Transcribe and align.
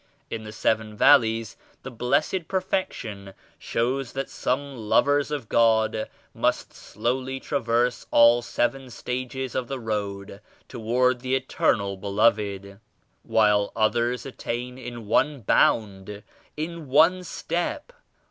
In 0.31 0.45
the 0.45 0.51
'Seven 0.51 0.97
Valleys' 0.97 1.55
the 1.83 1.91
Blessed 1.91 2.47
Perfection 2.47 3.35
shows 3.59 4.13
that 4.13 4.31
some 4.31 4.59
84 4.71 4.77
lovers 4.79 5.29
of 5.29 5.47
God 5.47 6.09
must 6.33 6.73
slowly 6.73 7.39
traverse 7.39 8.07
all 8.09 8.41
seven 8.41 8.89
stages 8.89 9.53
of 9.53 9.67
the 9.67 9.79
road 9.79 10.41
toward 10.67 11.19
the 11.21 11.35
Eternal 11.35 11.97
Beloved, 11.97 12.79
while 13.21 13.71
others 13.75 14.25
attain 14.25 14.79
in 14.79 15.05
one 15.05 15.41
bound, 15.41 16.23
in 16.57 16.87
one 16.87 17.23
step. 17.23 17.93